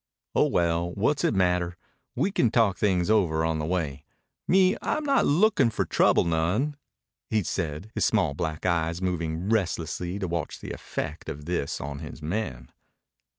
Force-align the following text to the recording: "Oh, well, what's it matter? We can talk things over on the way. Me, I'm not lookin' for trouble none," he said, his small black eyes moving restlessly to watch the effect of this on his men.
"Oh, 0.33 0.47
well, 0.47 0.93
what's 0.93 1.23
it 1.23 1.35
matter? 1.35 1.77
We 2.15 2.31
can 2.31 2.49
talk 2.49 2.75
things 2.75 3.11
over 3.11 3.45
on 3.45 3.59
the 3.59 3.67
way. 3.67 4.03
Me, 4.47 4.75
I'm 4.81 5.03
not 5.05 5.27
lookin' 5.27 5.69
for 5.69 5.85
trouble 5.85 6.23
none," 6.23 6.75
he 7.29 7.43
said, 7.43 7.91
his 7.93 8.03
small 8.03 8.33
black 8.33 8.65
eyes 8.65 8.99
moving 8.99 9.47
restlessly 9.47 10.17
to 10.17 10.27
watch 10.27 10.59
the 10.59 10.71
effect 10.71 11.29
of 11.29 11.45
this 11.45 11.79
on 11.79 11.99
his 11.99 12.19
men. 12.19 12.71